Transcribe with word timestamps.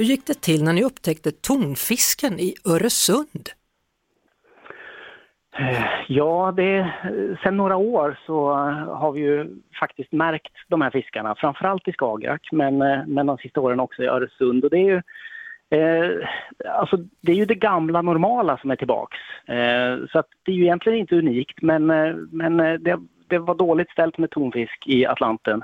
Hur 0.00 0.04
gick 0.04 0.26
det 0.26 0.40
till 0.40 0.64
när 0.64 0.72
ni 0.72 0.82
upptäckte 0.84 1.30
tonfisken 1.32 2.40
i 2.40 2.54
Öresund? 2.64 3.48
Eh, 5.58 5.84
ja, 6.08 6.52
det, 6.56 6.92
sen 7.42 7.56
några 7.56 7.76
år 7.76 8.18
så 8.26 8.52
har 8.94 9.12
vi 9.12 9.20
ju 9.20 9.56
faktiskt 9.80 10.12
märkt 10.12 10.52
de 10.68 10.80
här 10.80 10.90
fiskarna, 10.90 11.34
framförallt 11.34 11.88
i 11.88 11.92
Skagerrak 11.92 12.48
men, 12.52 12.82
eh, 12.82 13.06
men 13.06 13.26
de 13.26 13.38
sista 13.38 13.60
åren 13.60 13.80
också 13.80 14.02
i 14.02 14.06
Öresund. 14.06 14.64
Och 14.64 14.70
det 14.70 14.76
är 14.76 14.90
ju 14.90 15.02
eh, 15.78 16.28
alltså 16.68 16.96
det 17.20 17.32
är 17.32 17.36
ju 17.36 17.44
det 17.44 17.54
gamla 17.54 18.02
normala 18.02 18.58
som 18.58 18.70
är 18.70 18.76
tillbaks. 18.76 19.18
Eh, 19.46 19.98
så 20.12 20.18
att 20.18 20.28
det 20.42 20.52
är 20.52 20.56
ju 20.56 20.62
egentligen 20.62 20.98
inte 20.98 21.16
unikt 21.16 21.62
men, 21.62 21.90
eh, 21.90 22.14
men 22.32 22.56
det, 22.56 22.98
det 23.28 23.38
var 23.38 23.54
dåligt 23.54 23.90
ställt 23.90 24.18
med 24.18 24.30
tonfisk 24.30 24.86
i 24.86 25.06
Atlanten 25.06 25.62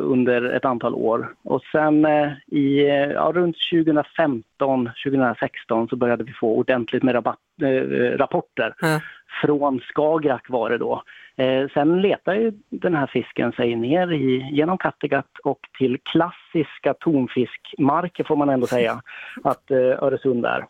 under 0.00 0.42
ett 0.42 0.64
antal 0.64 0.94
år. 0.94 1.34
Och 1.44 1.62
sen 1.72 2.04
eh, 2.04 2.32
i, 2.46 2.88
eh, 2.88 2.94
ja, 2.94 3.32
runt 3.34 3.56
2015, 3.72 4.90
2016 5.04 5.88
så 5.88 5.96
började 5.96 6.24
vi 6.24 6.32
få 6.32 6.56
ordentligt 6.56 7.02
med 7.02 7.14
rabatt, 7.14 7.38
eh, 7.62 8.18
rapporter. 8.18 8.74
Ja. 8.80 9.00
Från 9.42 9.80
Skagerrak 9.80 10.50
var 10.50 10.70
det 10.70 10.78
då. 10.78 11.02
Eh, 11.36 11.68
sen 11.74 12.00
letar 12.00 12.34
ju 12.34 12.52
den 12.70 12.94
här 12.94 13.06
fisken 13.06 13.52
sig 13.52 13.76
ner 13.76 14.12
i, 14.12 14.48
genom 14.52 14.78
Kattegatt 14.78 15.38
och 15.44 15.60
till 15.78 15.98
klassiska 16.02 16.94
tonfiskmarker 16.94 18.24
får 18.24 18.36
man 18.36 18.48
ändå 18.48 18.66
säga 18.66 19.02
att 19.44 19.70
eh, 19.70 19.76
Öresund 19.78 20.46
är. 20.46 20.66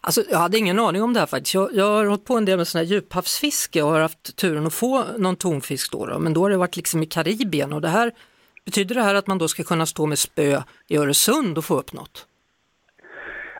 Alltså, 0.00 0.22
jag 0.30 0.38
hade 0.38 0.58
ingen 0.58 0.78
aning 0.78 1.02
om 1.02 1.12
det 1.12 1.20
här 1.20 1.26
faktiskt. 1.26 1.54
Jag, 1.54 1.74
jag 1.74 1.84
har 1.84 2.04
hållit 2.04 2.24
på 2.24 2.36
en 2.36 2.44
del 2.44 2.56
med 2.56 2.68
sån 2.68 2.78
här 2.78 2.86
djuphavsfiske 2.86 3.82
och 3.82 3.90
har 3.90 4.00
haft 4.00 4.36
turen 4.36 4.66
att 4.66 4.74
få 4.74 5.04
någon 5.18 5.36
tonfisk 5.36 5.92
då, 5.92 6.06
då. 6.06 6.18
men 6.18 6.34
då 6.34 6.42
har 6.42 6.50
det 6.50 6.56
varit 6.56 6.76
liksom 6.76 7.02
i 7.02 7.06
Karibien 7.06 7.72
och 7.72 7.80
det 7.80 7.88
här 7.88 8.12
Betyder 8.66 8.94
det 8.94 9.02
här 9.02 9.14
att 9.14 9.26
man 9.26 9.38
då 9.38 9.48
ska 9.48 9.62
kunna 9.62 9.86
stå 9.86 10.06
med 10.06 10.18
spö 10.18 10.62
i 10.88 10.96
Öresund 10.96 11.58
och 11.58 11.64
få 11.64 11.78
upp 11.78 11.92
något? 11.92 12.26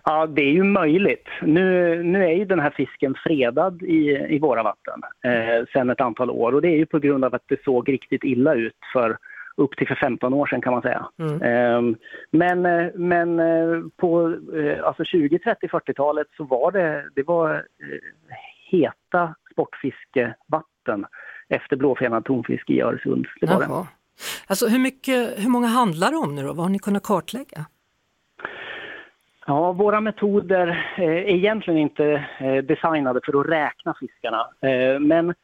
Ja, 0.05 0.27
det 0.27 0.42
är 0.42 0.53
ju 0.53 0.64
möjligt. 0.64 1.28
Nu, 1.42 2.03
nu 2.03 2.25
är 2.25 2.33
ju 2.33 2.44
den 2.44 2.61
här 2.61 2.70
fisken 2.70 3.14
fredad 3.25 3.83
i, 3.83 4.27
i 4.31 4.39
våra 4.39 4.62
vatten 4.62 5.00
eh, 5.25 5.67
sedan 5.72 5.91
ett 5.91 6.00
antal 6.00 6.31
år 6.31 6.55
och 6.55 6.62
det 6.62 6.69
är 6.69 6.77
ju 6.77 6.87
på 6.87 6.98
grund 6.98 7.25
av 7.25 7.34
att 7.34 7.44
det 7.48 7.64
såg 7.64 7.89
riktigt 7.89 8.25
illa 8.25 8.55
ut 8.55 8.78
för 8.92 9.19
upp 9.57 9.77
till 9.77 9.89
för 9.89 9.95
15 9.95 10.35
år 10.35 10.47
sedan 10.47 10.61
kan 10.61 10.73
man 10.73 10.83
säga. 10.83 11.07
Mm. 11.19 11.43
Eh, 11.43 11.97
men 12.31 12.67
eh, 12.67 12.91
men 12.95 13.41
eh, 13.41 13.83
på 13.97 14.37
eh, 14.57 14.85
alltså 14.85 15.05
20, 15.05 15.39
30, 15.39 15.67
40-talet 15.67 16.27
så 16.37 16.45
var 16.45 16.73
det, 16.73 17.05
det 17.15 17.23
var 17.23 17.67
heta 18.71 19.34
sportfiskevatten 19.53 21.07
efter 21.49 21.77
blåfenad 21.77 22.25
tonfisk 22.25 22.71
i 22.71 22.81
Öresund. 22.81 23.27
Det 23.41 23.47
var 23.47 23.61
det. 23.61 23.87
Alltså 24.47 24.69
hur, 24.69 24.79
mycket, 24.79 25.45
hur 25.45 25.51
många 25.51 25.67
handlar 25.67 26.11
det 26.11 26.17
om 26.17 26.34
nu 26.34 26.43
då? 26.43 26.53
Vad 26.53 26.65
har 26.65 26.69
ni 26.69 26.79
kunnat 26.79 27.03
kartlägga? 27.03 27.67
Ja, 29.47 29.73
våra 29.73 30.01
metoder 30.01 30.95
är 30.97 31.29
egentligen 31.29 31.81
inte 31.81 32.27
designade 32.65 33.21
för 33.25 33.41
att 33.41 33.47
räkna 33.47 33.95
fiskarna. 34.01 34.47
Men 35.01 35.34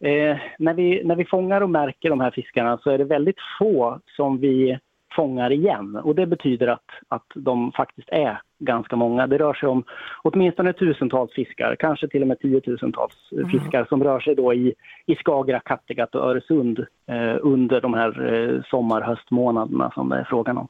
eh, 0.00 0.36
när, 0.58 0.74
vi, 0.74 1.04
när 1.04 1.16
vi 1.16 1.24
fångar 1.24 1.60
och 1.60 1.70
märker 1.70 2.10
de 2.10 2.20
här 2.20 2.30
fiskarna 2.30 2.78
så 2.78 2.90
är 2.90 2.98
det 2.98 3.04
väldigt 3.04 3.38
få 3.58 4.00
som 4.16 4.38
vi 4.38 4.78
fångar 5.16 5.52
igen. 5.52 5.96
Och 5.96 6.14
det 6.14 6.26
betyder 6.26 6.66
att, 6.66 6.90
att 7.08 7.26
de 7.34 7.72
faktiskt 7.72 8.08
är 8.08 8.40
ganska 8.58 8.96
många. 8.96 9.26
Det 9.26 9.38
rör 9.38 9.54
sig 9.54 9.68
om 9.68 9.84
åtminstone 10.22 10.72
tusentals 10.72 11.32
fiskar, 11.32 11.76
kanske 11.78 12.08
till 12.08 12.22
och 12.22 12.28
med 12.28 12.38
tiotusentals 12.38 13.14
Mm. 13.32 13.50
fiskar 13.50 13.84
som 13.84 14.04
rör 14.04 14.20
sig 14.20 14.34
då 14.34 14.54
i, 14.54 14.74
i 15.06 15.16
Skagerrak, 15.16 15.64
Kattegatt 15.64 16.14
och 16.14 16.30
Öresund 16.30 16.78
eh, 17.06 17.36
under 17.40 17.80
de 17.80 17.94
här 17.94 18.32
eh, 18.34 18.62
sommar 18.62 19.00
höstmånaderna 19.00 19.90
som 19.94 20.08
det 20.08 20.16
är 20.16 20.24
frågan 20.24 20.58
om. 20.58 20.68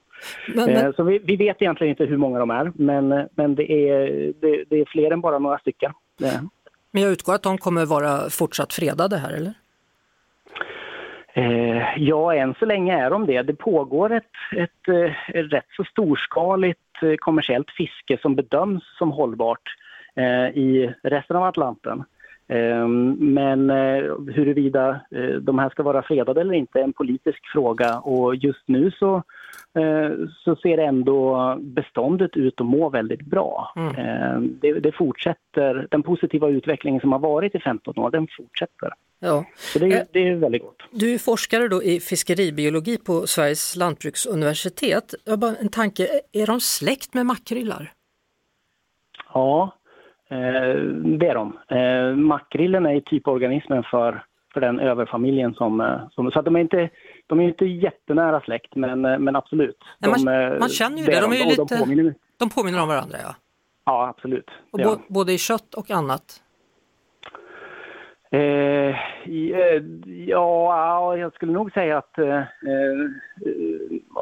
Men, 0.54 0.68
Eh, 0.68 0.82
men, 0.82 0.92
Så 0.92 1.02
vi, 1.02 1.18
vi 1.18 1.36
vet 1.36 1.62
egentligen 1.62 1.90
inte 1.90 2.04
hur 2.04 2.16
många 2.16 2.38
de 2.38 2.50
är, 2.50 2.72
men, 2.74 3.28
men 3.34 3.54
det, 3.54 3.72
är, 3.72 4.32
det, 4.40 4.64
det 4.68 4.80
är 4.80 4.84
fler 4.84 5.10
än 5.10 5.20
bara 5.20 5.38
några 5.38 5.58
stycken. 5.58 5.92
Det 6.18 6.40
men 6.90 7.02
jag 7.02 7.12
utgår 7.12 7.34
att 7.34 7.42
de 7.42 7.58
kommer 7.58 7.86
vara 7.86 8.30
fortsatt 8.30 8.72
fredade 8.72 9.16
här 9.16 9.32
eller? 9.32 9.54
Eh, 11.32 11.98
ja, 11.98 12.34
än 12.34 12.54
så 12.54 12.64
länge 12.64 13.04
är 13.04 13.10
de 13.10 13.26
det. 13.26 13.42
Det 13.42 13.54
pågår 13.54 14.12
ett, 14.12 14.24
ett, 14.56 14.88
eh, 14.88 15.30
ett 15.30 15.52
rätt 15.52 15.66
så 15.76 15.84
storskaligt 15.84 17.02
eh, 17.02 17.14
kommersiellt 17.16 17.70
fiske 17.70 18.18
som 18.22 18.36
bedöms 18.36 18.82
som 18.98 19.10
hållbart 19.10 19.76
eh, 20.14 20.58
i 20.58 20.94
resten 21.02 21.36
av 21.36 21.44
Atlanten. 21.44 22.04
Eh, 22.50 22.88
men 23.18 23.70
eh, 23.70 24.02
huruvida 24.34 25.00
eh, 25.10 25.34
de 25.40 25.58
här 25.58 25.70
ska 25.70 25.82
vara 25.82 26.02
fredade 26.02 26.40
eller 26.40 26.54
inte 26.54 26.78
är 26.78 26.84
en 26.84 26.92
politisk 26.92 27.46
fråga 27.52 27.98
och 27.98 28.36
just 28.36 28.62
nu 28.66 28.90
så, 28.90 29.16
eh, 29.78 30.10
så 30.44 30.56
ser 30.56 30.78
ändå 30.78 31.56
beståndet 31.60 32.36
ut 32.36 32.60
att 32.60 32.66
må 32.66 32.88
väldigt 32.88 33.22
bra. 33.22 33.72
Mm. 33.76 33.94
Eh, 33.94 34.40
det, 34.40 34.72
det 34.72 34.92
fortsätter, 34.92 35.86
den 35.90 36.02
positiva 36.02 36.48
utvecklingen 36.48 37.00
som 37.00 37.12
har 37.12 37.18
varit 37.18 37.54
i 37.54 37.58
15 37.58 37.98
år, 37.98 38.10
den 38.10 38.28
fortsätter. 38.36 38.92
Ja. 39.18 39.44
Så 39.56 39.78
det, 39.78 40.06
det 40.12 40.28
är 40.28 40.34
väldigt 40.34 40.62
gott. 40.62 40.82
Du 40.90 41.14
är 41.14 41.18
forskare 41.18 41.68
då 41.68 41.82
i 41.82 42.00
fiskeribiologi 42.00 42.98
på 42.98 43.26
Sveriges 43.26 43.76
lantbruksuniversitet. 43.76 45.14
Jag 45.24 45.32
har 45.32 45.36
bara 45.36 45.56
en 45.56 45.68
tanke, 45.68 46.08
är 46.32 46.46
de 46.46 46.60
släkt 46.60 47.14
med 47.14 47.26
makrillar? 47.26 47.92
Ja, 49.34 49.72
det 51.18 51.26
är 51.28 51.34
de. 51.34 51.58
Eh, 51.68 52.16
makrillen 52.16 52.86
är 52.86 53.00
typorganismen 53.00 53.82
för, 53.82 54.24
för 54.54 54.60
den 54.60 54.80
överfamiljen 54.80 55.54
som, 55.54 55.80
eh, 55.80 56.08
som... 56.10 56.30
Så 56.30 56.38
att 56.38 56.44
de 56.44 56.56
är 56.56 56.60
inte, 56.60 56.88
de 57.26 57.40
är 57.40 57.44
inte 57.44 57.66
jättenära 57.66 58.40
släkt, 58.40 58.74
men, 58.76 59.04
eh, 59.04 59.18
men 59.18 59.36
absolut. 59.36 59.78
Man- 60.06 60.24
de, 60.24 60.28
eh, 60.28 60.58
man 60.58 60.68
känner 60.68 60.98
ju 60.98 61.04
det, 61.04 61.20
de 61.20 61.32
är 61.32 61.44
och 61.44 61.50
lite- 61.50 61.64
De 61.74 61.78
påminner, 61.78 62.14
De 62.38 62.48
påminner 62.50 62.82
om 62.82 62.88
varandra 62.88 63.18
ja. 63.22 63.34
ja, 63.84 64.08
absolut. 64.08 64.50
Och 64.70 64.78
Det 64.78 64.84
bo, 64.84 64.90
de. 64.90 65.02
både 65.14 65.32
i 65.32 65.38
kött 65.38 65.74
och 65.74 65.90
annat. 65.90 66.42
Eh, 68.32 68.40
eh, 68.40 68.94
ja, 70.06 70.76
ja, 70.76 71.16
jag 71.16 71.34
skulle 71.34 71.52
nog 71.52 71.72
säga 71.72 71.98
att, 71.98 72.18
eh, 72.18 72.36
eh, 72.38 72.44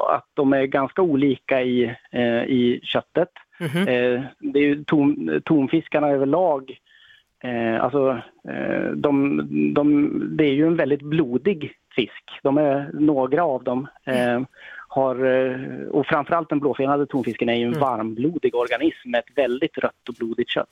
att 0.09 0.27
de 0.33 0.53
är 0.53 0.63
ganska 0.65 1.01
olika 1.01 1.61
i, 1.61 1.95
eh, 2.11 2.43
i 2.43 2.79
köttet. 2.83 3.29
Mhm. 3.59 3.87
Eh, 3.87 4.21
det 4.39 4.59
är 4.59 4.63
ju 4.63 4.83
ton, 4.83 5.41
tonfiskarna 5.45 6.09
överlag, 6.09 6.79
eh, 7.43 7.83
alltså 7.83 8.21
eh, 8.49 8.91
de, 8.95 9.37
de, 9.73 10.11
det 10.37 10.43
är 10.45 10.53
ju 10.53 10.67
en 10.67 10.75
väldigt 10.75 11.01
blodig 11.01 11.71
fisk. 11.95 12.23
De 12.43 12.57
är, 12.57 12.89
några 12.93 13.43
av 13.43 13.63
dem 13.63 13.87
eh, 14.05 14.41
har, 14.87 15.25
eh, 15.25 15.87
och 15.91 16.05
framförallt 16.05 16.49
den 16.49 16.59
blåfenade 16.59 17.05
tonfisken 17.05 17.49
är 17.49 17.53
ju 17.55 17.61
en 17.63 17.67
Mm. 17.67 17.79
varmblodig 17.79 18.55
organism 18.55 19.09
med 19.11 19.19
ett 19.19 19.37
väldigt 19.37 19.77
rött 19.77 20.09
och 20.09 20.15
blodigt 20.19 20.49
kött. 20.49 20.69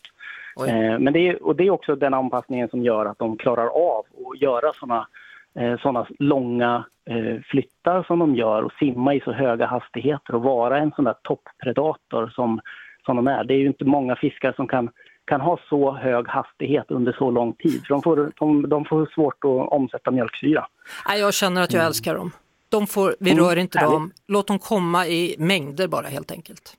Eh, 0.67 0.99
Men 0.99 1.13
det 1.13 1.19
är, 1.27 1.43
och 1.43 1.55
det 1.55 1.63
är 1.67 1.71
också 1.71 1.95
den 1.95 2.13
anpassningen 2.13 2.69
som 2.69 2.83
gör 2.83 3.05
att 3.05 3.19
de 3.19 3.37
klarar 3.37 3.67
av 3.67 4.05
att 4.31 4.41
göra 4.41 4.73
såna, 4.73 5.07
eh, 5.57 5.77
såna 5.79 6.07
långa 6.19 6.85
eh, 7.09 7.41
flyttar 7.51 8.03
som 8.03 8.19
de 8.19 8.35
gör 8.35 8.63
och 8.63 8.71
simma 8.79 9.13
i 9.13 9.19
så 9.19 9.31
höga 9.31 9.65
hastigheter 9.65 10.35
och 10.35 10.41
vara 10.43 10.77
en 10.79 10.91
sån 10.95 11.05
där 11.05 11.15
topppredator 11.23 12.27
som, 12.35 12.59
som 13.05 13.15
de 13.15 13.27
är. 13.27 13.43
Det 13.43 13.53
är 13.53 13.57
ju 13.57 13.67
inte 13.67 13.85
många 13.85 14.15
fiskar 14.15 14.53
som 14.53 14.67
kan, 14.67 14.89
kan 15.25 15.41
ha 15.41 15.59
så 15.69 15.91
hög 15.95 16.27
hastighet 16.27 16.85
under 16.91 17.11
så 17.13 17.31
lång 17.31 17.53
tid. 17.53 17.81
För 17.87 17.93
de, 17.93 18.01
får, 18.01 18.31
de, 18.39 18.69
de 18.69 18.85
får 18.85 19.05
svårt 19.15 19.43
att 19.45 19.71
omsätta 19.71 20.11
mjölksyra. 20.11 20.67
Jag 21.17 21.33
känner 21.33 21.61
att 21.61 21.73
jag 21.73 21.85
älskar 21.85 22.15
dem. 22.15 22.31
De 22.69 22.87
får, 22.87 23.15
vi 23.19 23.31
Mm, 23.31 23.43
rör 23.43 23.55
inte 23.57 23.79
härligt. 23.79 23.93
dem, 23.93 24.11
låt 24.27 24.47
dem 24.47 24.59
komma 24.59 25.05
i 25.07 25.35
mängder 25.39 25.87
bara 25.87 26.07
helt 26.07 26.31
enkelt. 26.31 26.73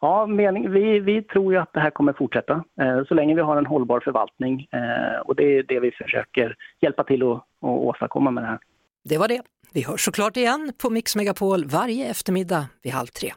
Ja, 0.00 0.26
mening, 0.26 0.70
vi, 0.70 1.00
vi 1.00 1.22
tror 1.22 1.52
ju 1.52 1.58
att 1.60 1.72
det 1.72 1.80
här 1.80 1.90
kommer 1.90 2.12
fortsätta 2.12 2.52
eh, 2.52 3.04
så 3.08 3.14
länge 3.14 3.34
vi 3.34 3.40
har 3.40 3.56
en 3.56 3.66
hållbar 3.66 4.00
förvaltning 4.00 4.68
eh, 4.72 5.20
och 5.24 5.36
det 5.36 5.42
är 5.58 5.62
det 5.62 5.80
vi 5.80 5.90
försöker 5.90 6.56
hjälpa 6.80 7.04
till 7.04 7.22
att, 7.22 7.36
att 7.36 7.44
åstadkomma 7.62 8.30
med 8.30 8.44
det 8.44 8.48
här. 8.48 8.58
Det 9.04 9.18
var 9.18 9.28
det. 9.28 9.42
Vi 9.72 9.82
hörs 9.82 10.04
såklart 10.04 10.36
igen 10.36 10.72
på 10.82 10.90
Mix 10.90 11.16
Megapol 11.16 11.64
varje 11.64 12.06
eftermiddag 12.10 12.66
vid 12.82 12.92
halv 12.92 13.06
tre. 13.06 13.32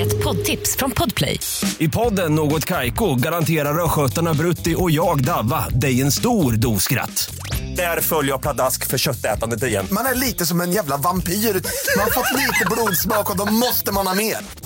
Ett 0.00 0.24
poddtips 0.24 0.76
från 0.76 0.90
Podplay. 0.90 1.40
I 1.78 1.88
podden 1.88 2.34
Något 2.34 2.64
Kaiko 2.64 3.14
garanterar 3.14 3.84
östgötarna 3.84 4.34
Brutti 4.34 4.74
och 4.78 4.90
jag, 4.90 5.24
Davva, 5.24 5.68
dig 5.68 6.02
en 6.02 6.12
stor 6.12 6.52
dos 6.52 6.82
skratt. 6.82 7.34
Där 7.76 8.00
följer 8.00 8.32
jag 8.32 8.42
pladask 8.42 8.90
för 8.90 8.98
köttätandet 8.98 9.62
igen. 9.62 9.86
Man 9.92 10.06
är 10.06 10.14
lite 10.14 10.46
som 10.46 10.60
en 10.60 10.72
jävla 10.72 10.96
vampyr. 10.96 11.32
Man 11.96 12.04
har 12.04 12.10
fått 12.10 12.32
lite 12.32 12.64
blodsmak 12.70 13.30
och 13.30 13.36
då 13.36 13.44
måste 13.52 13.92
man 13.92 14.06
ha 14.06 14.14
mer. 14.14 14.65